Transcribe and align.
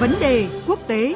Vấn 0.00 0.14
đề 0.20 0.48
quốc 0.66 0.78
tế 0.86 1.14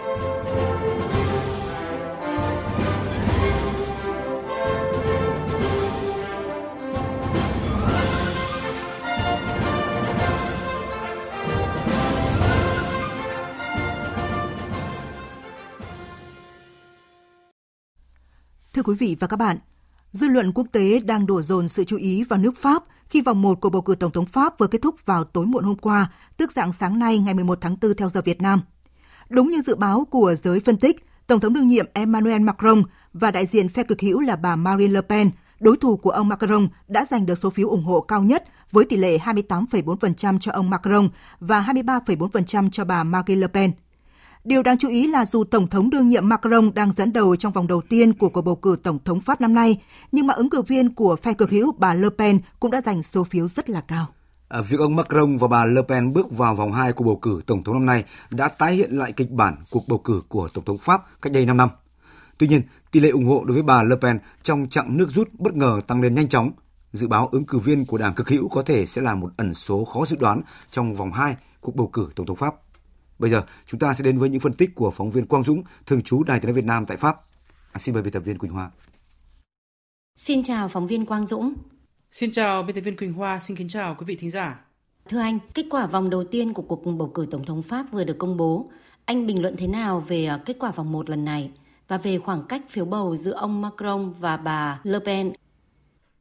Thưa 18.74 18.82
quý 18.82 18.94
vị 18.94 19.16
và 19.20 19.26
các 19.26 19.36
bạn, 19.36 19.58
dư 20.12 20.28
luận 20.28 20.52
quốc 20.52 20.66
tế 20.72 20.98
đang 20.98 21.26
đổ 21.26 21.42
dồn 21.42 21.68
sự 21.68 21.84
chú 21.84 21.96
ý 21.96 22.24
vào 22.24 22.38
nước 22.38 22.56
Pháp 22.56 22.84
khi 23.08 23.20
vòng 23.20 23.42
1 23.42 23.60
của 23.60 23.70
bầu 23.70 23.82
cử 23.82 23.94
Tổng 23.94 24.12
thống 24.12 24.26
Pháp 24.26 24.58
vừa 24.58 24.66
kết 24.66 24.78
thúc 24.82 25.06
vào 25.06 25.24
tối 25.24 25.46
muộn 25.46 25.64
hôm 25.64 25.76
qua, 25.76 26.12
tức 26.36 26.52
dạng 26.52 26.72
sáng 26.72 26.98
nay 26.98 27.18
ngày 27.18 27.34
11 27.34 27.58
tháng 27.60 27.76
4 27.82 27.94
theo 27.94 28.08
giờ 28.08 28.22
Việt 28.24 28.42
Nam. 28.42 28.60
Đúng 29.28 29.48
như 29.48 29.62
dự 29.62 29.76
báo 29.76 30.04
của 30.10 30.34
giới 30.34 30.60
phân 30.60 30.76
tích, 30.76 31.06
Tổng 31.26 31.40
thống 31.40 31.52
đương 31.52 31.68
nhiệm 31.68 31.86
Emmanuel 31.92 32.42
Macron 32.42 32.82
và 33.12 33.30
đại 33.30 33.46
diện 33.46 33.68
phe 33.68 33.82
cực 33.82 34.00
hữu 34.00 34.20
là 34.20 34.36
bà 34.36 34.56
Marine 34.56 34.92
Le 34.92 35.00
Pen, 35.00 35.30
đối 35.60 35.76
thủ 35.76 35.96
của 35.96 36.10
ông 36.10 36.28
Macron 36.28 36.68
đã 36.88 37.06
giành 37.10 37.26
được 37.26 37.38
số 37.38 37.50
phiếu 37.50 37.68
ủng 37.68 37.84
hộ 37.84 38.00
cao 38.00 38.22
nhất 38.22 38.44
với 38.72 38.84
tỷ 38.84 38.96
lệ 38.96 39.18
28,4% 39.18 40.38
cho 40.38 40.52
ông 40.52 40.70
Macron 40.70 41.08
và 41.40 41.60
23,4% 41.62 42.70
cho 42.70 42.84
bà 42.84 43.04
Marine 43.04 43.40
Le 43.40 43.46
Pen– 43.46 43.72
Điều 44.44 44.62
đáng 44.62 44.78
chú 44.78 44.88
ý 44.88 45.06
là 45.06 45.26
dù 45.26 45.44
Tổng 45.44 45.68
thống 45.68 45.90
đương 45.90 46.08
nhiệm 46.08 46.28
Macron 46.28 46.74
đang 46.74 46.92
dẫn 46.96 47.12
đầu 47.12 47.36
trong 47.36 47.52
vòng 47.52 47.66
đầu 47.66 47.80
tiên 47.88 48.12
của 48.12 48.28
cuộc 48.28 48.42
bầu 48.42 48.56
cử 48.56 48.76
Tổng 48.82 48.98
thống 49.04 49.20
Pháp 49.20 49.40
năm 49.40 49.54
nay, 49.54 49.82
nhưng 50.12 50.26
mà 50.26 50.34
ứng 50.34 50.50
cử 50.50 50.62
viên 50.62 50.94
của 50.94 51.16
phe 51.16 51.32
cực 51.32 51.50
hữu 51.50 51.72
bà 51.78 51.94
Le 51.94 52.08
Pen 52.18 52.38
cũng 52.60 52.70
đã 52.70 52.80
giành 52.80 53.02
số 53.02 53.24
phiếu 53.24 53.48
rất 53.48 53.70
là 53.70 53.80
cao. 53.80 54.06
À, 54.54 54.60
việc 54.60 54.80
ông 54.80 54.96
Macron 54.96 55.36
và 55.36 55.48
bà 55.48 55.64
Le 55.64 55.82
Pen 55.88 56.12
bước 56.12 56.30
vào 56.30 56.54
vòng 56.54 56.72
2 56.72 56.92
của 56.92 57.04
bầu 57.04 57.16
cử 57.16 57.42
Tổng 57.46 57.64
thống 57.64 57.74
năm 57.74 57.86
nay 57.86 58.04
đã 58.30 58.48
tái 58.48 58.74
hiện 58.74 58.90
lại 58.92 59.12
kịch 59.12 59.30
bản 59.30 59.56
cuộc 59.70 59.88
bầu 59.88 59.98
cử 59.98 60.22
của 60.28 60.48
Tổng 60.48 60.64
thống 60.64 60.78
Pháp 60.78 61.22
cách 61.22 61.32
đây 61.32 61.46
5 61.46 61.56
năm. 61.56 61.68
Tuy 62.38 62.48
nhiên, 62.48 62.62
tỷ 62.90 63.00
lệ 63.00 63.08
ủng 63.08 63.26
hộ 63.26 63.44
đối 63.44 63.54
với 63.54 63.62
bà 63.62 63.82
Le 63.82 63.96
Pen 64.00 64.18
trong 64.42 64.66
chặng 64.68 64.96
nước 64.96 65.10
rút 65.10 65.28
bất 65.38 65.54
ngờ 65.54 65.80
tăng 65.86 66.00
lên 66.00 66.14
nhanh 66.14 66.28
chóng. 66.28 66.52
Dự 66.92 67.08
báo 67.08 67.28
ứng 67.32 67.44
cử 67.44 67.58
viên 67.58 67.86
của 67.86 67.98
đảng 67.98 68.14
cực 68.14 68.28
hữu 68.28 68.48
có 68.48 68.62
thể 68.62 68.86
sẽ 68.86 69.02
là 69.02 69.14
một 69.14 69.30
ẩn 69.36 69.54
số 69.54 69.84
khó 69.84 70.06
dự 70.06 70.16
đoán 70.16 70.42
trong 70.70 70.94
vòng 70.94 71.12
2 71.12 71.36
cuộc 71.60 71.76
bầu 71.76 71.86
cử 71.86 72.08
Tổng 72.16 72.26
thống 72.26 72.36
Pháp. 72.36 72.54
Bây 73.18 73.30
giờ 73.30 73.42
chúng 73.64 73.80
ta 73.80 73.94
sẽ 73.94 74.04
đến 74.04 74.18
với 74.18 74.28
những 74.28 74.40
phân 74.40 74.52
tích 74.52 74.74
của 74.74 74.90
phóng 74.90 75.10
viên 75.10 75.26
Quang 75.26 75.44
Dũng, 75.44 75.62
thường 75.86 76.02
trú 76.02 76.24
Đài 76.24 76.40
Tiếng 76.40 76.46
nói 76.46 76.54
Việt 76.54 76.64
Nam 76.64 76.86
tại 76.86 76.96
Pháp. 76.96 77.16
À, 77.72 77.78
xin 77.78 77.94
mời 77.94 78.02
biên 78.02 78.12
tập 78.12 78.22
viên 78.24 78.38
Quỳnh 78.38 78.52
Hoa. 78.52 78.70
Xin 80.16 80.42
chào 80.42 80.68
phóng 80.68 80.86
viên 80.86 81.06
Quang 81.06 81.26
Dũng. 81.26 81.54
Xin 82.14 82.32
chào 82.32 82.62
biên 82.62 82.74
tập 82.74 82.80
viên 82.80 82.96
Quỳnh 82.96 83.12
Hoa, 83.12 83.40
xin 83.40 83.56
kính 83.56 83.68
chào 83.68 83.94
quý 83.94 84.04
vị 84.06 84.16
thính 84.16 84.30
giả. 84.30 84.60
Thưa 85.08 85.18
anh, 85.18 85.38
kết 85.54 85.66
quả 85.70 85.86
vòng 85.86 86.10
đầu 86.10 86.24
tiên 86.24 86.52
của 86.52 86.62
cuộc 86.62 86.84
bầu 86.84 87.10
cử 87.14 87.26
tổng 87.30 87.44
thống 87.44 87.62
Pháp 87.62 87.86
vừa 87.92 88.04
được 88.04 88.18
công 88.18 88.36
bố. 88.36 88.70
Anh 89.04 89.26
bình 89.26 89.42
luận 89.42 89.54
thế 89.56 89.66
nào 89.66 90.00
về 90.00 90.26
à, 90.26 90.40
kết 90.46 90.56
quả 90.60 90.70
vòng 90.70 90.92
1 90.92 91.10
lần 91.10 91.24
này 91.24 91.50
và 91.88 91.98
về 91.98 92.18
khoảng 92.18 92.42
cách 92.48 92.62
phiếu 92.68 92.84
bầu 92.84 93.16
giữa 93.16 93.32
ông 93.32 93.62
Macron 93.62 94.12
và 94.20 94.36
bà 94.36 94.80
Le 94.84 94.98
Pen? 94.98 95.32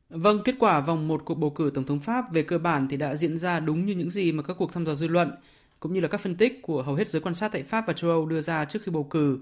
Vâng, 0.09 0.39
kết 0.45 0.55
quả 0.59 0.79
vòng 0.79 1.07
1 1.07 1.21
cuộc 1.25 1.35
bầu 1.35 1.49
cử 1.49 1.71
tổng 1.73 1.85
thống 1.85 1.99
Pháp 1.99 2.31
về 2.33 2.43
cơ 2.43 2.57
bản 2.57 2.87
thì 2.87 2.97
đã 2.97 3.15
diễn 3.15 3.37
ra 3.37 3.59
đúng 3.59 3.85
như 3.85 3.93
những 3.93 4.11
gì 4.11 4.31
mà 4.31 4.43
các 4.43 4.55
cuộc 4.59 4.73
thăm 4.73 4.85
dò 4.85 4.95
dư 4.95 5.07
luận 5.07 5.31
cũng 5.79 5.93
như 5.93 5.99
là 5.99 6.07
các 6.07 6.21
phân 6.21 6.35
tích 6.35 6.61
của 6.61 6.83
hầu 6.83 6.95
hết 6.95 7.07
giới 7.07 7.21
quan 7.21 7.35
sát 7.35 7.51
tại 7.51 7.63
Pháp 7.63 7.87
và 7.87 7.93
châu 7.93 8.11
Âu 8.11 8.25
đưa 8.25 8.41
ra 8.41 8.65
trước 8.65 8.79
khi 8.85 8.91
bầu 8.91 9.03
cử. 9.03 9.39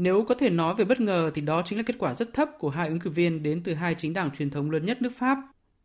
Nếu 0.00 0.24
có 0.28 0.34
thể 0.34 0.50
nói 0.50 0.74
về 0.74 0.84
bất 0.84 1.00
ngờ 1.00 1.30
thì 1.34 1.42
đó 1.42 1.62
chính 1.64 1.78
là 1.78 1.82
kết 1.86 1.96
quả 1.98 2.14
rất 2.14 2.34
thấp 2.34 2.48
của 2.58 2.70
hai 2.70 2.88
ứng 2.88 2.98
cử 2.98 3.10
viên 3.10 3.42
đến 3.42 3.62
từ 3.64 3.74
hai 3.74 3.94
chính 3.94 4.12
đảng 4.12 4.30
truyền 4.30 4.50
thống 4.50 4.70
lớn 4.70 4.86
nhất 4.86 5.02
nước 5.02 5.12
Pháp. 5.16 5.38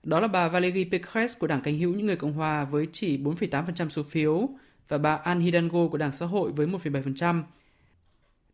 Đó 0.04 0.20
là 0.20 0.28
bà 0.28 0.48
Valérie 0.48 0.86
Pécresse 0.92 1.40
của 1.40 1.48
đảng 1.48 1.62
cánh 1.62 1.78
hữu 1.78 1.94
những 1.94 2.06
người 2.06 2.16
Cộng 2.16 2.34
hòa 2.34 2.66
với 2.66 2.88
chỉ 2.92 3.18
4,8% 3.18 3.90
số 3.90 4.04
phiếu 4.04 4.50
và 4.88 4.98
bà 4.98 5.16
Anne 5.16 5.46
Hidalgo 5.46 5.88
của 5.88 5.98
đảng 5.98 6.12
xã 6.12 6.26
hội 6.26 6.52
với 6.52 6.68
1,7%. 6.68 7.44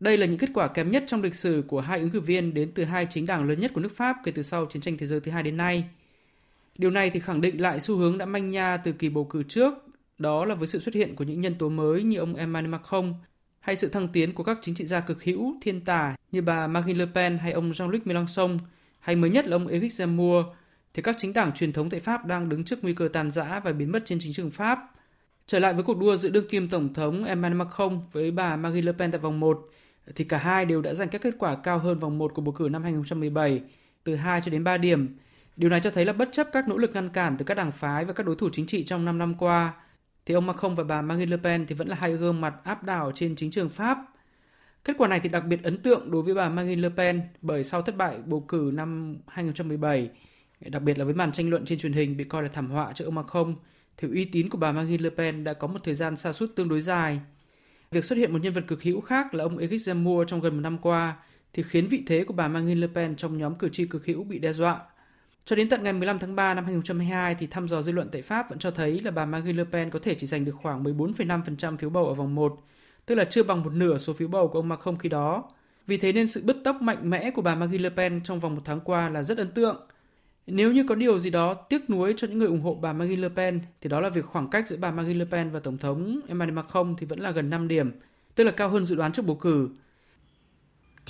Đây 0.00 0.16
là 0.16 0.26
những 0.26 0.38
kết 0.38 0.50
quả 0.54 0.68
kém 0.68 0.90
nhất 0.90 1.04
trong 1.06 1.22
lịch 1.22 1.34
sử 1.34 1.64
của 1.68 1.80
hai 1.80 2.00
ứng 2.00 2.10
cử 2.10 2.20
viên 2.20 2.54
đến 2.54 2.72
từ 2.74 2.84
hai 2.84 3.06
chính 3.10 3.26
đảng 3.26 3.48
lớn 3.48 3.60
nhất 3.60 3.70
của 3.74 3.80
nước 3.80 3.96
Pháp 3.96 4.16
kể 4.24 4.32
từ 4.32 4.42
sau 4.42 4.66
chiến 4.66 4.82
tranh 4.82 4.96
thế 4.98 5.06
giới 5.06 5.20
thứ 5.20 5.30
hai 5.30 5.42
đến 5.42 5.56
nay. 5.56 5.84
Điều 6.78 6.90
này 6.90 7.10
thì 7.10 7.20
khẳng 7.20 7.40
định 7.40 7.60
lại 7.60 7.80
xu 7.80 7.96
hướng 7.96 8.18
đã 8.18 8.26
manh 8.26 8.50
nha 8.50 8.76
từ 8.76 8.92
kỳ 8.92 9.08
bầu 9.08 9.24
cử 9.24 9.42
trước 9.42 9.74
đó 10.18 10.44
là 10.44 10.54
với 10.54 10.68
sự 10.68 10.78
xuất 10.78 10.94
hiện 10.94 11.16
của 11.16 11.24
những 11.24 11.40
nhân 11.40 11.54
tố 11.58 11.68
mới 11.68 12.02
như 12.02 12.18
ông 12.18 12.34
Emmanuel 12.34 12.72
Macron 12.72 13.14
hay 13.60 13.76
sự 13.76 13.88
thăng 13.88 14.08
tiến 14.08 14.34
của 14.34 14.42
các 14.42 14.58
chính 14.62 14.74
trị 14.74 14.86
gia 14.86 15.00
cực 15.00 15.24
hữu, 15.24 15.54
thiên 15.60 15.80
tài 15.80 16.14
như 16.32 16.42
bà 16.42 16.66
Marine 16.66 16.98
Le 16.98 17.06
Pen 17.14 17.38
hay 17.38 17.52
ông 17.52 17.72
Jean-Luc 17.72 18.00
Mélenchon 18.04 18.58
hay 19.00 19.16
mới 19.16 19.30
nhất 19.30 19.46
là 19.46 19.56
ông 19.56 19.66
Eric 19.66 19.92
Zemmour, 19.92 20.44
thì 20.94 21.02
các 21.02 21.16
chính 21.18 21.32
đảng 21.32 21.52
truyền 21.52 21.72
thống 21.72 21.90
tại 21.90 22.00
Pháp 22.00 22.26
đang 22.26 22.48
đứng 22.48 22.64
trước 22.64 22.78
nguy 22.82 22.94
cơ 22.94 23.08
tàn 23.12 23.30
rã 23.30 23.60
và 23.60 23.72
biến 23.72 23.92
mất 23.92 24.02
trên 24.06 24.18
chính 24.22 24.32
trường 24.32 24.50
Pháp. 24.50 24.78
Trở 25.46 25.58
lại 25.58 25.74
với 25.74 25.82
cuộc 25.82 25.98
đua 25.98 26.16
giữa 26.16 26.28
đương 26.28 26.48
kim 26.48 26.68
tổng 26.68 26.94
thống 26.94 27.24
Emmanuel 27.24 27.58
Macron 27.58 28.00
với 28.12 28.30
bà 28.30 28.56
Marine 28.56 28.86
Le 28.86 28.92
Pen 28.92 29.10
tại 29.10 29.18
vòng 29.20 29.40
1, 29.40 29.68
thì 30.14 30.24
cả 30.24 30.38
hai 30.38 30.64
đều 30.64 30.82
đã 30.82 30.94
giành 30.94 31.08
các 31.08 31.22
kết 31.22 31.34
quả 31.38 31.56
cao 31.56 31.78
hơn 31.78 31.98
vòng 31.98 32.18
1 32.18 32.34
của 32.34 32.42
bầu 32.42 32.52
cử 32.52 32.68
năm 32.70 32.82
2017, 32.82 33.60
từ 34.04 34.16
2 34.16 34.40
cho 34.44 34.50
đến 34.50 34.64
3 34.64 34.76
điểm. 34.76 35.16
Điều 35.56 35.70
này 35.70 35.80
cho 35.80 35.90
thấy 35.90 36.04
là 36.04 36.12
bất 36.12 36.28
chấp 36.32 36.46
các 36.52 36.68
nỗ 36.68 36.76
lực 36.76 36.90
ngăn 36.94 37.08
cản 37.08 37.36
từ 37.36 37.44
các 37.44 37.54
đảng 37.54 37.72
phái 37.72 38.04
và 38.04 38.12
các 38.12 38.26
đối 38.26 38.36
thủ 38.36 38.48
chính 38.52 38.66
trị 38.66 38.84
trong 38.84 39.04
5 39.04 39.18
năm 39.18 39.34
qua, 39.34 39.72
thì 40.26 40.34
ông 40.34 40.46
Macron 40.46 40.74
và 40.74 40.84
bà 40.84 41.02
Marine 41.02 41.30
Le 41.30 41.36
Pen 41.36 41.66
thì 41.66 41.74
vẫn 41.74 41.88
là 41.88 41.96
hai 41.96 42.12
gương 42.12 42.40
mặt 42.40 42.54
áp 42.64 42.84
đảo 42.84 43.12
trên 43.14 43.36
chính 43.36 43.50
trường 43.50 43.68
Pháp. 43.68 43.98
Kết 44.84 44.94
quả 44.98 45.08
này 45.08 45.20
thì 45.20 45.28
đặc 45.28 45.44
biệt 45.46 45.62
ấn 45.62 45.78
tượng 45.78 46.10
đối 46.10 46.22
với 46.22 46.34
bà 46.34 46.48
Marine 46.48 46.82
Le 46.82 46.88
Pen 46.96 47.20
bởi 47.42 47.64
sau 47.64 47.82
thất 47.82 47.96
bại 47.96 48.18
bầu 48.26 48.40
cử 48.40 48.70
năm 48.74 49.16
2017, 49.26 50.10
đặc 50.60 50.82
biệt 50.82 50.98
là 50.98 51.04
với 51.04 51.14
màn 51.14 51.32
tranh 51.32 51.50
luận 51.50 51.64
trên 51.64 51.78
truyền 51.78 51.92
hình 51.92 52.16
bị 52.16 52.24
coi 52.24 52.42
là 52.42 52.48
thảm 52.48 52.70
họa 52.70 52.92
cho 52.92 53.04
ông 53.04 53.14
Macron, 53.14 53.54
thì 53.96 54.08
uy 54.08 54.24
tín 54.24 54.48
của 54.48 54.58
bà 54.58 54.72
Marine 54.72 55.02
Le 55.02 55.10
Pen 55.10 55.44
đã 55.44 55.52
có 55.52 55.66
một 55.66 55.78
thời 55.84 55.94
gian 55.94 56.16
sa 56.16 56.32
sút 56.32 56.56
tương 56.56 56.68
đối 56.68 56.80
dài. 56.80 57.20
Việc 57.90 58.04
xuất 58.04 58.16
hiện 58.16 58.32
một 58.32 58.38
nhân 58.42 58.52
vật 58.52 58.64
cực 58.66 58.82
hữu 58.82 59.00
khác 59.00 59.34
là 59.34 59.44
ông 59.44 59.58
Eric 59.58 59.80
Zemmour 59.80 60.24
trong 60.24 60.40
gần 60.40 60.54
một 60.54 60.60
năm 60.60 60.78
qua 60.78 61.16
thì 61.52 61.62
khiến 61.62 61.86
vị 61.86 62.02
thế 62.06 62.24
của 62.24 62.34
bà 62.34 62.48
Marine 62.48 62.80
Le 62.80 62.86
Pen 62.94 63.16
trong 63.16 63.38
nhóm 63.38 63.54
cử 63.54 63.68
tri 63.68 63.86
cực 63.86 64.06
hữu 64.06 64.24
bị 64.24 64.38
đe 64.38 64.52
dọa. 64.52 64.80
Cho 65.44 65.56
đến 65.56 65.68
tận 65.68 65.82
ngày 65.82 65.92
15 65.92 66.18
tháng 66.18 66.36
3 66.36 66.54
năm 66.54 66.64
2022 66.64 67.34
thì 67.34 67.46
thăm 67.46 67.68
dò 67.68 67.82
dư 67.82 67.92
luận 67.92 68.08
tại 68.12 68.22
Pháp 68.22 68.50
vẫn 68.50 68.58
cho 68.58 68.70
thấy 68.70 69.00
là 69.00 69.10
bà 69.10 69.26
Marine 69.26 69.52
Le 69.52 69.64
Pen 69.72 69.90
có 69.90 69.98
thể 70.02 70.14
chỉ 70.14 70.26
giành 70.26 70.44
được 70.44 70.54
khoảng 70.62 70.84
14,5% 70.84 71.76
phiếu 71.76 71.90
bầu 71.90 72.06
ở 72.06 72.14
vòng 72.14 72.34
1, 72.34 72.58
tức 73.06 73.14
là 73.14 73.24
chưa 73.24 73.42
bằng 73.42 73.62
một 73.62 73.72
nửa 73.72 73.98
số 73.98 74.12
phiếu 74.12 74.28
bầu 74.28 74.48
của 74.48 74.58
ông 74.58 74.68
Macron 74.68 74.98
khi 74.98 75.08
đó. 75.08 75.50
Vì 75.86 75.96
thế 75.96 76.12
nên 76.12 76.28
sự 76.28 76.42
bứt 76.44 76.56
tốc 76.64 76.82
mạnh 76.82 77.10
mẽ 77.10 77.30
của 77.30 77.42
bà 77.42 77.54
Marine 77.54 77.82
Le 77.82 77.90
Pen 77.90 78.20
trong 78.24 78.40
vòng 78.40 78.54
một 78.54 78.62
tháng 78.64 78.80
qua 78.80 79.08
là 79.08 79.22
rất 79.22 79.38
ấn 79.38 79.50
tượng. 79.50 79.76
Nếu 80.46 80.72
như 80.72 80.84
có 80.88 80.94
điều 80.94 81.18
gì 81.18 81.30
đó 81.30 81.54
tiếc 81.54 81.90
nuối 81.90 82.14
cho 82.16 82.28
những 82.28 82.38
người 82.38 82.48
ủng 82.48 82.60
hộ 82.60 82.74
bà 82.74 82.92
Marine 82.92 83.22
Le 83.22 83.28
Pen 83.28 83.60
thì 83.80 83.90
đó 83.90 84.00
là 84.00 84.08
việc 84.08 84.24
khoảng 84.26 84.50
cách 84.50 84.68
giữa 84.68 84.76
bà 84.76 84.90
Marine 84.90 85.18
Le 85.18 85.24
Pen 85.30 85.50
và 85.50 85.60
Tổng 85.60 85.78
thống 85.78 86.20
Emmanuel 86.28 86.56
Macron 86.56 86.94
thì 86.98 87.06
vẫn 87.06 87.20
là 87.20 87.30
gần 87.30 87.50
5 87.50 87.68
điểm, 87.68 87.92
tức 88.34 88.44
là 88.44 88.52
cao 88.52 88.68
hơn 88.68 88.84
dự 88.84 88.96
đoán 88.96 89.12
trước 89.12 89.26
bầu 89.26 89.36
cử. 89.36 89.68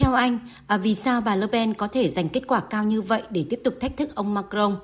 Theo 0.00 0.12
anh, 0.12 0.38
à, 0.66 0.76
vì 0.76 0.94
sao 0.94 1.20
bà 1.20 1.36
Le 1.36 1.46
Pen 1.46 1.74
có 1.74 1.88
thể 1.88 2.08
giành 2.08 2.28
kết 2.28 2.42
quả 2.46 2.60
cao 2.70 2.84
như 2.84 3.02
vậy 3.02 3.22
để 3.30 3.44
tiếp 3.50 3.60
tục 3.64 3.74
thách 3.80 3.96
thức 3.96 4.14
ông 4.14 4.34
Macron? 4.34 4.80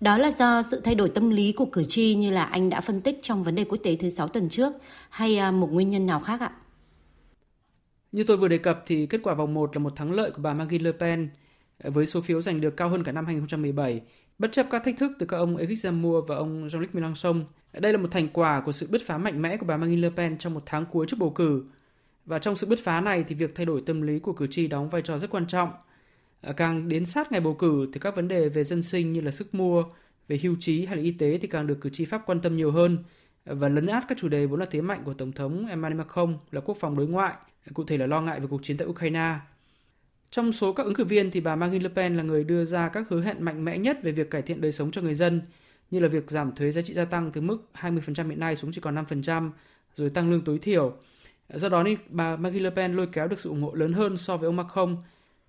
Đó 0.00 0.18
là 0.18 0.30
do 0.38 0.62
sự 0.62 0.80
thay 0.84 0.94
đổi 0.94 1.08
tâm 1.08 1.30
lý 1.30 1.52
của 1.52 1.64
cử 1.64 1.82
tri 1.84 2.14
như 2.14 2.30
là 2.30 2.44
anh 2.44 2.70
đã 2.70 2.80
phân 2.80 3.00
tích 3.00 3.18
trong 3.22 3.44
vấn 3.44 3.54
đề 3.54 3.64
quốc 3.64 3.78
tế 3.82 3.96
thứ 3.96 4.08
sáu 4.08 4.28
tuần 4.28 4.48
trước 4.48 4.72
hay 5.10 5.38
à, 5.38 5.50
một 5.50 5.72
nguyên 5.72 5.88
nhân 5.88 6.06
nào 6.06 6.20
khác 6.20 6.40
ạ? 6.40 6.52
Như 8.12 8.24
tôi 8.24 8.36
vừa 8.36 8.48
đề 8.48 8.58
cập 8.58 8.82
thì 8.86 9.06
kết 9.06 9.20
quả 9.22 9.34
vòng 9.34 9.54
1 9.54 9.76
là 9.76 9.82
một 9.82 9.96
thắng 9.96 10.12
lợi 10.12 10.30
của 10.30 10.42
bà 10.42 10.54
Marine 10.54 10.84
Le 10.84 10.92
Pen 10.92 11.30
à, 11.78 11.90
với 11.90 12.06
số 12.06 12.20
phiếu 12.20 12.42
giành 12.42 12.60
được 12.60 12.76
cao 12.76 12.88
hơn 12.88 13.04
cả 13.04 13.12
năm 13.12 13.26
2017, 13.26 14.00
bất 14.38 14.52
chấp 14.52 14.66
các 14.70 14.84
thách 14.84 14.98
thức 14.98 15.12
từ 15.18 15.26
các 15.26 15.36
ông 15.36 15.56
Eric 15.56 15.78
Zemmour 15.78 16.20
và 16.26 16.36
ông 16.36 16.68
Jean-Luc 16.68 16.86
Mélenchon. 16.92 17.44
Đây 17.72 17.92
là 17.92 17.98
một 17.98 18.08
thành 18.10 18.28
quả 18.28 18.60
của 18.60 18.72
sự 18.72 18.88
bứt 18.90 19.02
phá 19.06 19.18
mạnh 19.18 19.42
mẽ 19.42 19.56
của 19.56 19.66
bà 19.66 19.76
Marine 19.76 20.02
Le 20.02 20.10
Pen 20.16 20.38
trong 20.38 20.54
một 20.54 20.62
tháng 20.66 20.86
cuối 20.86 21.06
trước 21.08 21.16
bầu 21.20 21.30
cử 21.30 21.64
và 22.26 22.38
trong 22.38 22.56
sự 22.56 22.66
bứt 22.66 22.84
phá 22.84 23.00
này 23.00 23.24
thì 23.28 23.34
việc 23.34 23.54
thay 23.54 23.66
đổi 23.66 23.82
tâm 23.86 24.02
lý 24.02 24.18
của 24.18 24.32
cử 24.32 24.46
tri 24.46 24.66
đóng 24.66 24.90
vai 24.90 25.02
trò 25.02 25.18
rất 25.18 25.30
quan 25.30 25.46
trọng. 25.46 25.70
À, 26.40 26.52
càng 26.52 26.88
đến 26.88 27.06
sát 27.06 27.32
ngày 27.32 27.40
bầu 27.40 27.54
cử 27.54 27.88
thì 27.92 28.00
các 28.00 28.16
vấn 28.16 28.28
đề 28.28 28.48
về 28.48 28.64
dân 28.64 28.82
sinh 28.82 29.12
như 29.12 29.20
là 29.20 29.30
sức 29.30 29.54
mua, 29.54 29.84
về 30.28 30.38
hưu 30.42 30.56
trí 30.60 30.86
hay 30.86 30.96
là 30.96 31.02
y 31.02 31.10
tế 31.10 31.38
thì 31.38 31.48
càng 31.48 31.66
được 31.66 31.78
cử 31.80 31.90
tri 31.90 32.04
Pháp 32.04 32.22
quan 32.26 32.40
tâm 32.40 32.56
nhiều 32.56 32.70
hơn 32.70 32.98
và 33.44 33.68
lấn 33.68 33.86
át 33.86 34.04
các 34.08 34.18
chủ 34.18 34.28
đề 34.28 34.46
vốn 34.46 34.60
là 34.60 34.66
thế 34.70 34.80
mạnh 34.80 35.02
của 35.04 35.14
Tổng 35.14 35.32
thống 35.32 35.66
Emmanuel 35.66 35.98
Macron 35.98 36.38
là 36.50 36.60
quốc 36.60 36.76
phòng 36.80 36.96
đối 36.96 37.06
ngoại, 37.06 37.34
cụ 37.74 37.84
thể 37.84 37.98
là 37.98 38.06
lo 38.06 38.20
ngại 38.20 38.40
về 38.40 38.46
cuộc 38.50 38.62
chiến 38.62 38.76
tại 38.76 38.88
Ukraine. 38.88 39.34
Trong 40.30 40.52
số 40.52 40.72
các 40.72 40.82
ứng 40.86 40.94
cử 40.94 41.04
viên 41.04 41.30
thì 41.30 41.40
bà 41.40 41.56
Marine 41.56 41.82
Le 41.82 41.88
Pen 41.88 42.16
là 42.16 42.22
người 42.22 42.44
đưa 42.44 42.64
ra 42.64 42.88
các 42.88 43.06
hứa 43.08 43.22
hẹn 43.22 43.44
mạnh 43.44 43.64
mẽ 43.64 43.78
nhất 43.78 44.02
về 44.02 44.12
việc 44.12 44.30
cải 44.30 44.42
thiện 44.42 44.60
đời 44.60 44.72
sống 44.72 44.90
cho 44.90 45.02
người 45.02 45.14
dân, 45.14 45.40
như 45.90 45.98
là 46.00 46.08
việc 46.08 46.30
giảm 46.30 46.52
thuế 46.52 46.72
giá 46.72 46.82
trị 46.82 46.94
gia 46.94 47.04
tăng 47.04 47.32
từ 47.32 47.40
mức 47.40 47.58
20% 47.74 48.28
hiện 48.28 48.40
nay 48.40 48.56
xuống 48.56 48.72
chỉ 48.72 48.80
còn 48.80 48.94
5%, 48.94 49.50
rồi 49.94 50.10
tăng 50.10 50.30
lương 50.30 50.44
tối 50.44 50.58
thiểu, 50.58 50.96
Do 51.54 51.68
đó 51.68 51.82
nên 51.82 51.98
bà 52.08 52.36
Marine 52.36 52.64
Le 52.64 52.70
Pen 52.70 52.94
lôi 52.94 53.06
kéo 53.06 53.28
được 53.28 53.40
sự 53.40 53.50
ủng 53.50 53.62
hộ 53.62 53.74
lớn 53.74 53.92
hơn 53.92 54.16
so 54.16 54.36
với 54.36 54.46
ông 54.46 54.56
Macron. 54.56 54.96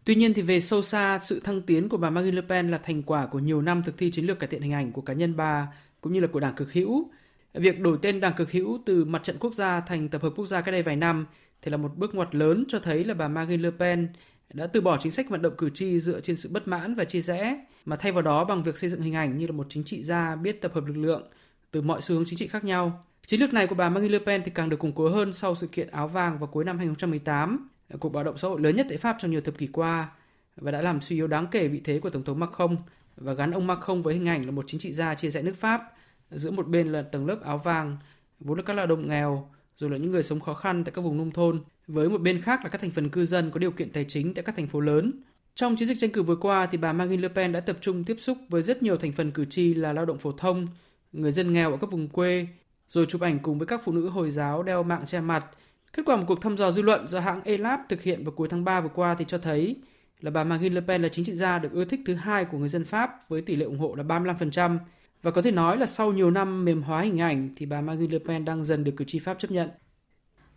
Tuy 0.06 0.16
nhiên 0.16 0.34
thì 0.34 0.42
về 0.42 0.62
sâu 0.62 0.82
xa, 0.82 1.20
sự 1.24 1.40
thăng 1.40 1.62
tiến 1.62 1.90
của 1.90 1.98
bà 1.98 2.10
Marine 2.10 2.36
Le 2.36 2.42
Pen 2.42 2.72
là 2.72 2.78
thành 2.78 3.04
quả 3.04 3.26
của 3.26 3.40
nhiều 3.40 3.62
năm 3.62 3.84
thực 3.84 3.98
thi 3.98 4.12
chiến 4.12 4.26
lược 4.26 4.40
cải 4.40 4.48
thiện 4.48 4.62
hình 4.62 4.74
ảnh 4.74 4.92
của 4.92 5.02
cá 5.02 5.14
nhân 5.14 5.36
bà 5.36 5.68
cũng 6.02 6.14
như 6.14 6.20
là 6.20 6.28
của 6.28 6.40
đảng 6.40 6.56
cực 6.56 6.74
hữu. 6.74 7.10
Việc 7.54 7.80
đổi 7.80 7.98
tên 8.02 8.20
đảng 8.20 8.34
cực 8.38 8.52
hữu 8.52 8.80
từ 8.86 9.06
mặt 9.06 9.24
trận 9.24 9.38
quốc 9.40 9.54
gia 9.54 9.80
thành 9.80 10.10
tập 10.10 10.22
hợp 10.22 10.34
quốc 10.36 10.46
gia 10.46 10.62
cách 10.62 10.72
đây 10.72 10.84
vài 10.84 10.96
năm 10.96 11.26
thì 11.62 11.72
là 11.72 11.78
một 11.78 11.98
bước 11.98 12.16
ngoặt 12.16 12.36
lớn 12.36 12.64
cho 12.68 12.80
thấy 12.80 13.04
là 13.04 13.14
bà 13.14 13.28
Marine 13.28 13.64
Le 13.64 13.72
Pen 13.80 14.10
đã 14.54 14.68
từ 14.68 14.82
bỏ 14.82 14.98
chính 14.98 15.12
sách 15.12 15.30
vận 15.30 15.42
động 15.42 15.54
cử 15.58 15.70
tri 15.70 16.00
dựa 16.00 16.20
trên 16.20 16.36
sự 16.36 16.50
bất 16.50 16.68
mãn 16.68 16.96
và 16.96 17.06
chia 17.06 17.22
rẽ, 17.22 17.66
mà 17.86 17.96
thay 17.96 18.12
vào 18.12 18.22
đó 18.22 18.46
bằng 18.46 18.64
việc 18.64 18.78
xây 18.78 18.90
dựng 18.90 19.02
hình 19.02 19.16
ảnh 19.16 19.38
như 19.38 19.48
là 19.48 19.52
một 19.52 19.68
chính 19.70 19.84
trị 19.84 20.04
gia 20.04 20.36
biết 20.36 20.62
tập 20.62 20.72
hợp 20.76 20.86
lực 20.86 20.98
lượng 20.98 21.24
từ 21.72 21.82
mọi 21.82 22.02
xu 22.02 22.16
hướng 22.16 22.26
chính 22.26 22.40
trị 22.40 22.48
khác 22.48 22.64
nhau. 22.64 23.06
Chiến 23.32 23.40
lược 23.40 23.54
này 23.54 23.68
của 23.68 23.76
bà 23.76 23.90
Marine 23.90 24.12
Le 24.12 24.20
Pen 24.26 24.42
thì 24.46 24.52
càng 24.56 24.70
được 24.70 24.80
củng 24.80 24.92
cố 24.92 25.10
hơn 25.10 25.34
sau 25.34 25.56
sự 25.56 25.68
kiện 25.68 25.88
áo 25.88 26.08
vàng 26.08 26.40
vào 26.40 26.48
cuối 26.48 26.66
năm 26.66 26.78
2018, 26.78 27.70
cuộc 28.00 28.10
bạo 28.10 28.24
động 28.24 28.38
xã 28.38 28.48
hội 28.48 28.62
lớn 28.62 28.76
nhất 28.76 28.86
tại 28.90 28.98
Pháp 28.98 29.18
trong 29.20 29.32
nhiều 29.32 29.42
thập 29.42 29.58
kỷ 29.58 29.68
qua 29.68 30.12
và 30.56 30.72
đã 30.72 30.82
làm 30.82 31.02
suy 31.02 31.16
yếu 31.16 31.28
đáng 31.28 31.48
kể 31.52 31.68
vị 31.68 31.82
thế 31.84 32.00
của 32.00 32.10
Tổng 32.10 32.24
thống 32.24 32.40
Macron 32.40 32.76
và 33.16 33.34
gắn 33.34 33.52
ông 33.52 33.68
Macron 33.68 34.02
với 34.02 34.14
hình 34.14 34.28
ảnh 34.28 34.46
là 34.46 34.52
một 34.52 34.66
chính 34.68 34.80
trị 34.80 34.94
gia 34.94 35.16
chia 35.16 35.30
rẽ 35.30 35.42
nước 35.42 35.56
Pháp. 35.60 35.94
Giữa 36.32 36.52
một 36.52 36.68
bên 36.68 36.92
là 36.92 37.02
tầng 37.02 37.26
lớp 37.26 37.42
áo 37.44 37.58
vàng, 37.58 37.98
vốn 38.40 38.58
là 38.58 38.64
các 38.64 38.74
lao 38.74 38.88
động 38.88 39.08
nghèo, 39.08 39.50
rồi 39.78 39.90
là 39.90 39.98
những 39.98 40.12
người 40.12 40.24
sống 40.24 40.40
khó 40.40 40.54
khăn 40.54 40.84
tại 40.84 40.92
các 40.96 41.02
vùng 41.02 41.18
nông 41.18 41.32
thôn, 41.32 41.62
với 41.88 42.10
một 42.10 42.22
bên 42.22 42.42
khác 42.42 42.60
là 42.64 42.70
các 42.70 42.82
thành 42.82 42.92
phần 42.92 43.10
cư 43.10 43.26
dân 43.26 43.52
có 43.52 43.60
điều 43.60 43.72
kiện 43.72 43.92
tài 43.92 44.06
chính 44.06 44.34
tại 44.34 44.44
các 44.44 44.56
thành 44.56 44.68
phố 44.68 44.80
lớn. 44.80 45.12
Trong 45.56 45.76
chiến 45.76 45.88
dịch 45.88 45.98
tranh 46.00 46.12
cử 46.12 46.24
vừa 46.24 46.36
qua 46.36 46.68
thì 46.72 46.78
bà 46.78 46.94
Marine 46.94 47.22
Le 47.22 47.28
Pen 47.28 47.52
đã 47.52 47.60
tập 47.60 47.78
trung 47.82 48.04
tiếp 48.04 48.18
xúc 48.20 48.38
với 48.50 48.64
rất 48.64 48.84
nhiều 48.84 48.98
thành 48.98 49.12
phần 49.12 49.32
cử 49.32 49.46
tri 49.46 49.74
là 49.74 49.94
lao 49.94 50.06
động 50.06 50.18
phổ 50.18 50.32
thông, 50.32 50.68
người 51.12 51.32
dân 51.32 51.54
nghèo 51.54 51.72
ở 51.72 51.78
các 51.82 51.92
vùng 51.92 52.08
quê, 52.08 52.48
rồi 52.92 53.06
chụp 53.10 53.22
ảnh 53.22 53.40
cùng 53.40 53.58
với 53.58 53.68
các 53.68 53.82
phụ 53.84 53.92
nữ 53.92 54.10
Hồi 54.10 54.32
giáo 54.32 54.64
đeo 54.64 54.84
mạng 54.84 55.06
che 55.06 55.22
mặt. 55.22 55.46
Kết 55.94 56.04
quả 56.06 56.16
một 56.16 56.24
cuộc 56.28 56.42
thăm 56.42 56.58
dò 56.58 56.72
dư 56.72 56.82
luận 56.82 57.08
do 57.08 57.20
hãng 57.20 57.42
Elab 57.44 57.80
thực 57.90 58.02
hiện 58.02 58.24
vào 58.24 58.32
cuối 58.32 58.48
tháng 58.48 58.64
3 58.64 58.82
vừa 58.82 58.90
qua 58.90 59.16
thì 59.16 59.26
cho 59.28 59.38
thấy 59.38 59.76
là 60.20 60.32
bà 60.32 60.44
Marine 60.44 60.76
Le 60.76 60.82
Pen 60.82 61.02
là 61.02 61.10
chính 61.10 61.26
trị 61.26 61.36
gia 61.36 61.60
được 61.60 61.72
ưa 61.72 61.86
thích 61.86 62.00
thứ 62.06 62.14
hai 62.14 62.46
của 62.46 62.58
người 62.58 62.70
dân 62.70 62.86
Pháp 62.86 63.30
với 63.30 63.42
tỷ 63.42 63.56
lệ 63.56 63.66
ủng 63.66 63.80
hộ 63.80 63.96
là 63.96 64.04
35%. 64.04 64.78
Và 65.22 65.32
có 65.32 65.42
thể 65.42 65.52
nói 65.52 65.78
là 65.78 65.86
sau 65.86 66.12
nhiều 66.12 66.32
năm 66.32 66.66
mềm 66.66 66.82
hóa 66.82 67.02
hình 67.02 67.22
ảnh 67.22 67.50
thì 67.56 67.66
bà 67.66 67.82
Marine 67.82 68.14
Le 68.14 68.20
Pen 68.28 68.46
đang 68.46 68.64
dần 68.64 68.84
được 68.84 68.92
cử 68.98 69.06
tri 69.06 69.20
Pháp 69.20 69.40
chấp 69.40 69.52
nhận. 69.52 69.70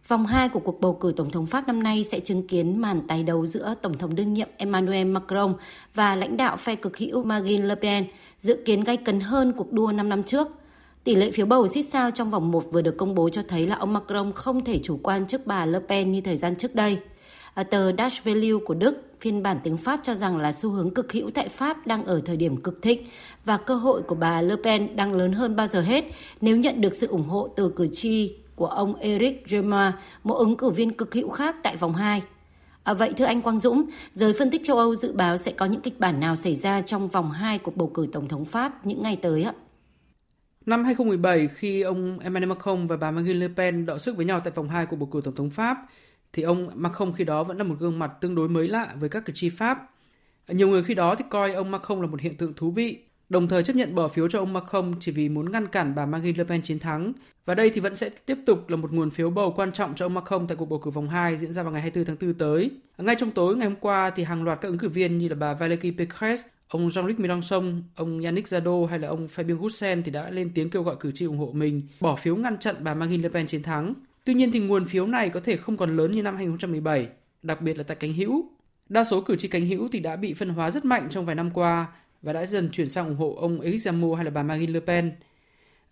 Vòng 0.09 0.27
2 0.27 0.49
của 0.49 0.61
cuộc 0.61 0.81
bầu 0.81 0.95
cử 1.01 1.13
Tổng 1.17 1.31
thống 1.31 1.47
Pháp 1.47 1.67
năm 1.67 1.83
nay 1.83 2.05
sẽ 2.05 2.21
chứng 2.21 2.47
kiến 2.47 2.79
màn 2.79 3.07
tái 3.07 3.23
đấu 3.23 3.47
giữa 3.47 3.75
Tổng 3.83 3.99
thống 3.99 4.15
đương 4.15 4.33
nhiệm 4.33 4.49
Emmanuel 4.57 5.07
Macron 5.07 5.55
và 5.95 6.17
lãnh 6.17 6.37
đạo 6.37 6.57
phe 6.57 6.75
cực 6.75 6.97
hữu 6.97 7.25
Marine 7.25 7.65
Le 7.65 7.75
Pen, 7.75 8.07
dự 8.41 8.63
kiến 8.65 8.85
gay 8.85 8.97
cấn 8.97 9.21
hơn 9.21 9.53
cuộc 9.57 9.73
đua 9.73 9.93
5 9.93 10.09
năm 10.09 10.23
trước. 10.23 10.49
Tỷ 11.05 11.15
lệ 11.15 11.31
phiếu 11.31 11.47
bầu 11.47 11.69
xích 11.69 11.87
sao 11.93 12.11
trong 12.11 12.31
vòng 12.31 12.51
1 12.51 12.73
vừa 12.73 12.83
được 12.83 12.97
công 12.97 13.15
bố 13.15 13.29
cho 13.29 13.43
thấy 13.49 13.67
là 13.67 13.77
ông 13.77 13.93
Macron 13.93 14.33
không 14.33 14.65
thể 14.65 14.79
chủ 14.79 15.01
quan 15.03 15.27
trước 15.27 15.47
bà 15.47 15.67
Le 15.67 15.79
Pen 15.89 16.11
như 16.11 16.21
thời 16.21 16.37
gian 16.37 16.57
trước 16.57 16.75
đây. 16.75 16.99
À, 17.55 17.63
tờ 17.63 17.93
Dash 17.99 18.25
Value 18.25 18.65
của 18.67 18.75
Đức, 18.75 19.03
phiên 19.21 19.43
bản 19.43 19.59
tiếng 19.63 19.77
Pháp 19.77 20.01
cho 20.03 20.15
rằng 20.15 20.37
là 20.37 20.53
xu 20.53 20.71
hướng 20.71 20.95
cực 20.95 21.13
hữu 21.13 21.31
tại 21.31 21.49
Pháp 21.49 21.87
đang 21.87 22.05
ở 22.05 22.21
thời 22.25 22.37
điểm 22.37 22.57
cực 22.57 22.83
thịnh 22.83 23.05
và 23.45 23.57
cơ 23.57 23.75
hội 23.75 24.03
của 24.03 24.15
bà 24.15 24.43
Le 24.43 24.55
Pen 24.65 24.97
đang 24.97 25.13
lớn 25.13 25.33
hơn 25.33 25.57
bao 25.57 25.67
giờ 25.67 25.81
hết 25.81 26.05
nếu 26.41 26.57
nhận 26.57 26.81
được 26.81 26.95
sự 26.95 27.07
ủng 27.07 27.29
hộ 27.29 27.49
từ 27.57 27.73
cử 27.77 27.87
tri 27.87 28.37
của 28.57 28.67
ông 28.67 28.95
Eric 28.95 29.45
Jema, 29.47 29.93
một 30.25 30.35
ứng 30.35 30.57
cử 30.57 30.71
viên 30.71 30.93
cực 30.93 31.15
hữu 31.15 31.29
khác 31.29 31.57
tại 31.63 31.77
vòng 31.77 31.95
2. 31.95 32.23
À, 32.83 32.95
vậy 32.95 33.13
thưa 33.17 33.25
anh 33.25 33.41
Quang 33.41 33.59
Dũng, 33.59 33.85
giới 34.13 34.33
phân 34.33 34.51
tích 34.51 34.63
châu 34.65 34.79
Âu 34.79 34.95
dự 34.95 35.13
báo 35.13 35.37
sẽ 35.37 35.53
có 35.53 35.67
những 35.67 35.81
kịch 35.81 36.01
bản 36.01 36.21
nào 36.21 36.37
xảy 36.37 36.55
ra 36.55 36.81
trong 36.81 37.09
vòng 37.09 37.31
2 37.31 37.59
cuộc 37.59 37.77
bầu 37.77 37.91
cử 37.95 38.07
Tổng 38.13 38.29
thống 38.29 38.45
Pháp 38.45 38.87
những 38.87 39.03
ngày 39.03 39.17
tới 39.17 39.43
ạ? 39.43 39.53
Năm 40.67 40.85
2017, 40.85 41.49
khi 41.49 41.81
ông 41.81 42.19
Emmanuel 42.19 42.49
Macron 42.49 42.87
và 42.87 42.97
bà 42.97 43.11
Marine 43.11 43.35
Le 43.35 43.49
Pen 43.57 43.87
đọ 43.87 43.99
sức 43.99 44.17
với 44.17 44.27
nhau 44.27 44.41
tại 44.45 44.53
vòng 44.57 44.69
2 44.69 44.87
của 44.87 44.97
bầu 44.97 45.09
cử 45.13 45.21
Tổng 45.25 45.35
thống 45.35 45.51
Pháp, 45.51 45.77
thì 46.33 46.43
ông 46.43 46.71
Macron 46.75 47.13
khi 47.17 47.25
đó 47.25 47.45
vẫn 47.45 47.59
là 47.59 47.65
một 47.65 47.75
gương 47.79 47.99
mặt 47.99 48.13
tương 48.21 48.35
đối 48.35 48.49
mới 48.49 48.69
lạ 48.69 48.95
với 49.01 49.09
các 49.09 49.25
cử 49.25 49.33
tri 49.37 49.49
Pháp. 49.49 49.91
Nhiều 50.49 50.69
người 50.69 50.85
khi 50.85 50.95
đó 50.95 51.15
thì 51.15 51.25
coi 51.31 51.53
ông 51.53 51.71
Macron 51.71 52.01
là 52.01 52.07
một 52.07 52.21
hiện 52.21 52.37
tượng 52.37 52.55
thú 52.55 52.71
vị, 52.71 52.99
đồng 53.29 53.49
thời 53.49 53.65
chấp 53.65 53.77
nhận 53.77 53.95
bỏ 53.95 54.09
phiếu 54.09 54.29
cho 54.29 54.39
ông 54.39 54.53
Macron 54.53 54.95
chỉ 55.01 55.13
vì 55.13 55.29
muốn 55.29 55.53
ngăn 55.53 55.67
cản 55.67 55.95
bà 55.95 56.07
Marine 56.07 56.39
Le 56.39 56.45
Pen 56.45 56.63
chiến 56.63 56.79
thắng. 56.79 57.13
Và 57.45 57.55
đây 57.55 57.71
thì 57.71 57.81
vẫn 57.81 57.97
sẽ 57.97 58.11
tiếp 58.27 58.39
tục 58.47 58.69
là 58.69 58.77
một 58.77 58.93
nguồn 58.93 59.11
phiếu 59.11 59.31
bầu 59.31 59.53
quan 59.57 59.73
trọng 59.73 59.95
cho 59.95 60.07
ông 60.07 60.15
Macron 60.15 60.47
tại 60.47 60.57
cuộc 60.57 60.67
bầu 60.67 60.79
cử 60.79 60.91
vòng 60.91 61.09
2 61.09 61.37
diễn 61.37 61.53
ra 61.53 61.63
vào 61.63 61.73
ngày 61.73 61.83
24 61.83 62.07
tháng 62.07 62.29
4 62.29 62.39
tới. 62.39 62.71
Ngay 62.99 63.17
trong 63.19 63.31
tối 63.31 63.57
ngày 63.57 63.69
hôm 63.69 63.77
qua 63.81 64.11
thì 64.11 64.23
hàng 64.23 64.45
loạt 64.45 64.61
các 64.61 64.69
ứng 64.69 64.79
cử 64.79 64.89
viên 64.89 65.19
như 65.19 65.29
là 65.29 65.35
bà 65.35 65.55
Valérie 65.55 65.93
Pécresse, 65.99 66.49
ông 66.69 66.89
Jean-Luc 66.89 67.15
Mélenchon, 67.19 67.83
ông 67.95 68.21
Yannick 68.21 68.49
Jadot 68.49 68.87
hay 68.87 68.99
là 68.99 69.09
ông 69.09 69.29
Fabien 69.35 69.61
Roussel 69.61 70.01
thì 70.05 70.11
đã 70.11 70.31
lên 70.31 70.51
tiếng 70.55 70.71
kêu 70.71 70.83
gọi 70.83 70.97
cử 71.01 71.13
tri 71.13 71.25
ủng 71.25 71.39
hộ 71.39 71.51
mình 71.53 71.83
bỏ 72.01 72.17
phiếu 72.17 72.37
ngăn 72.37 72.59
chặn 72.59 72.77
bà 72.81 72.95
Marine 72.95 73.23
Le 73.23 73.29
Pen 73.29 73.47
chiến 73.47 73.63
thắng. 73.63 73.95
Tuy 74.25 74.35
nhiên 74.35 74.53
thì 74.53 74.61
nguồn 74.61 74.85
phiếu 74.85 75.07
này 75.07 75.29
có 75.29 75.41
thể 75.41 75.57
không 75.57 75.77
còn 75.77 75.97
lớn 75.97 76.11
như 76.11 76.23
năm 76.23 76.37
2017, 76.37 77.09
đặc 77.43 77.61
biệt 77.61 77.79
là 77.79 77.83
tại 77.83 77.97
cánh 78.01 78.13
hữu. 78.13 78.45
Đa 78.89 79.05
số 79.05 79.21
cử 79.21 79.37
tri 79.37 79.49
cánh 79.49 79.67
hữu 79.67 79.89
thì 79.93 80.01
đã 80.01 80.17
bị 80.17 80.35
phân 80.35 80.49
hóa 80.49 80.71
rất 80.71 80.85
mạnh 80.85 81.07
trong 81.11 81.27
vài 81.27 81.35
năm 81.35 81.51
qua 81.51 81.87
và 82.23 82.33
đã 82.33 82.47
dần 82.47 82.69
chuyển 82.73 82.89
sang 82.89 83.07
ủng 83.09 83.17
hộ 83.17 83.35
ông 83.41 83.61
Éric 83.61 83.81
Zemmour 83.81 84.15
hay 84.15 84.25
là 84.25 84.31
bà 84.31 84.43
Marine 84.43 84.73
Le 84.73 84.81
Pen. 84.81 85.13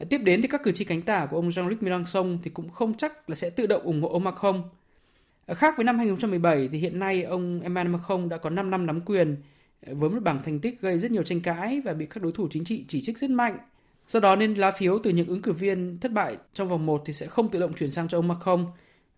Tiếp 0.08 0.18
đến 0.18 0.42
thì 0.42 0.48
các 0.48 0.62
cử 0.64 0.72
tri 0.72 0.84
cánh 0.84 1.02
tả 1.02 1.26
của 1.26 1.36
ông 1.36 1.48
Jean-Luc 1.48 1.76
Mélenchon 1.80 2.38
thì 2.42 2.50
cũng 2.50 2.68
không 2.68 2.94
chắc 2.94 3.30
là 3.30 3.36
sẽ 3.36 3.50
tự 3.50 3.66
động 3.66 3.82
ủng 3.82 4.02
hộ 4.02 4.08
ông 4.08 4.24
Macron. 4.24 4.62
Khác 5.48 5.74
với 5.76 5.84
năm 5.84 5.98
2017 5.98 6.68
thì 6.72 6.78
hiện 6.78 6.98
nay 6.98 7.22
ông 7.22 7.60
Emmanuel 7.60 7.96
Macron 7.96 8.28
đã 8.28 8.36
có 8.36 8.50
5 8.50 8.70
năm 8.70 8.86
nắm 8.86 9.00
quyền 9.00 9.36
với 9.86 10.10
một 10.10 10.20
bảng 10.22 10.42
thành 10.42 10.60
tích 10.60 10.80
gây 10.80 10.98
rất 10.98 11.10
nhiều 11.10 11.22
tranh 11.22 11.40
cãi 11.40 11.80
và 11.84 11.92
bị 11.92 12.06
các 12.06 12.22
đối 12.22 12.32
thủ 12.32 12.48
chính 12.50 12.64
trị 12.64 12.84
chỉ 12.88 13.02
trích 13.02 13.18
rất 13.18 13.30
mạnh. 13.30 13.58
Do 14.08 14.20
đó 14.20 14.36
nên 14.36 14.54
lá 14.54 14.70
phiếu 14.70 14.98
từ 14.98 15.10
những 15.10 15.28
ứng 15.28 15.42
cử 15.42 15.52
viên 15.52 15.98
thất 16.00 16.12
bại 16.12 16.36
trong 16.54 16.68
vòng 16.68 16.86
1 16.86 17.02
thì 17.04 17.12
sẽ 17.12 17.26
không 17.26 17.50
tự 17.50 17.60
động 17.60 17.72
chuyển 17.74 17.90
sang 17.90 18.08
cho 18.08 18.18
ông 18.18 18.28
Macron 18.28 18.66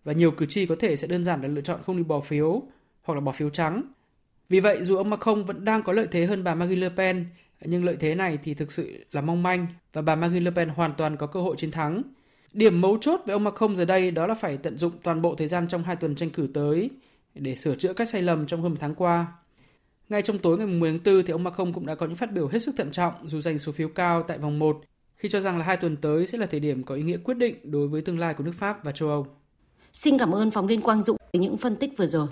và 0.03 0.13
nhiều 0.13 0.31
cử 0.31 0.45
tri 0.45 0.65
có 0.65 0.75
thể 0.79 0.95
sẽ 0.95 1.07
đơn 1.07 1.25
giản 1.25 1.41
là 1.41 1.47
lựa 1.47 1.61
chọn 1.61 1.79
không 1.85 1.97
đi 1.97 2.03
bỏ 2.03 2.19
phiếu 2.19 2.63
hoặc 3.03 3.15
là 3.15 3.21
bỏ 3.21 3.31
phiếu 3.31 3.49
trắng. 3.49 3.81
Vì 4.49 4.59
vậy, 4.59 4.83
dù 4.83 4.95
ông 4.95 5.09
Macron 5.09 5.43
vẫn 5.43 5.65
đang 5.65 5.83
có 5.83 5.93
lợi 5.93 6.07
thế 6.11 6.25
hơn 6.25 6.43
bà 6.43 6.55
Marine 6.55 6.81
Le 6.81 6.89
Pen, 6.89 7.25
nhưng 7.61 7.85
lợi 7.85 7.97
thế 7.99 8.15
này 8.15 8.37
thì 8.43 8.53
thực 8.53 8.71
sự 8.71 9.05
là 9.11 9.21
mong 9.21 9.43
manh 9.43 9.67
và 9.93 10.01
bà 10.01 10.15
Marine 10.15 10.45
Le 10.45 10.51
Pen 10.51 10.69
hoàn 10.69 10.93
toàn 10.97 11.17
có 11.17 11.27
cơ 11.27 11.41
hội 11.41 11.55
chiến 11.57 11.71
thắng. 11.71 12.01
Điểm 12.53 12.81
mấu 12.81 12.97
chốt 13.01 13.21
với 13.25 13.33
ông 13.33 13.43
Macron 13.43 13.75
giờ 13.75 13.85
đây 13.85 14.11
đó 14.11 14.27
là 14.27 14.33
phải 14.33 14.57
tận 14.57 14.77
dụng 14.77 14.91
toàn 15.03 15.21
bộ 15.21 15.35
thời 15.35 15.47
gian 15.47 15.67
trong 15.67 15.83
hai 15.83 15.95
tuần 15.95 16.15
tranh 16.15 16.29
cử 16.29 16.47
tới 16.53 16.89
để 17.35 17.55
sửa 17.55 17.75
chữa 17.75 17.93
các 17.93 18.09
sai 18.09 18.21
lầm 18.21 18.47
trong 18.47 18.61
hơn 18.61 18.71
một 18.71 18.77
tháng 18.79 18.95
qua. 18.95 19.27
Ngay 20.09 20.21
trong 20.21 20.39
tối 20.39 20.57
ngày 20.57 20.67
10 20.67 20.91
tháng 20.91 21.15
4 21.15 21.23
thì 21.25 21.31
ông 21.31 21.43
Macron 21.43 21.73
cũng 21.73 21.85
đã 21.85 21.95
có 21.95 22.05
những 22.05 22.15
phát 22.15 22.31
biểu 22.31 22.47
hết 22.47 22.59
sức 22.59 22.75
thận 22.77 22.91
trọng 22.91 23.13
dù 23.23 23.41
giành 23.41 23.59
số 23.59 23.71
phiếu 23.71 23.87
cao 23.87 24.23
tại 24.23 24.37
vòng 24.37 24.59
1 24.59 24.81
khi 25.15 25.29
cho 25.29 25.39
rằng 25.39 25.57
là 25.57 25.65
hai 25.65 25.77
tuần 25.77 25.97
tới 25.97 26.27
sẽ 26.27 26.37
là 26.37 26.45
thời 26.45 26.59
điểm 26.59 26.83
có 26.83 26.95
ý 26.95 27.03
nghĩa 27.03 27.17
quyết 27.17 27.37
định 27.37 27.55
đối 27.63 27.87
với 27.87 28.01
tương 28.01 28.19
lai 28.19 28.33
của 28.33 28.43
nước 28.43 28.55
Pháp 28.57 28.83
và 28.83 28.91
châu 28.91 29.09
Âu. 29.09 29.27
Xin 29.93 30.17
cảm 30.17 30.31
ơn 30.31 30.51
phóng 30.51 30.67
viên 30.67 30.81
Quang 30.81 31.03
Dũng 31.03 31.17
với 31.33 31.39
những 31.41 31.57
phân 31.57 31.75
tích 31.75 31.97
vừa 31.97 32.07
rồi. 32.07 32.27